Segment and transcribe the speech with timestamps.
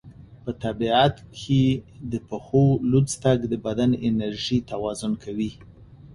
[0.43, 1.61] په طبیعت کې
[2.11, 5.51] د پښو لوڅ تګ د بدن انرژي توازن کوي.